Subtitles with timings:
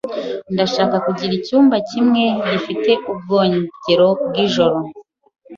[0.53, 4.77] Ndashaka kugira icyumba kimwe gifite ubwogero bwijoro.